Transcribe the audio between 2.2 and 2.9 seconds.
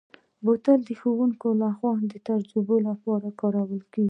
تجربو